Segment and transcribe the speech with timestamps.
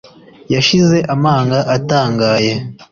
[0.53, 2.51] Yashize amanga atangaye